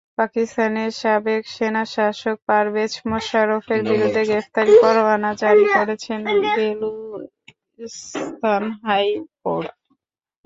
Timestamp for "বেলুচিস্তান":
6.55-7.93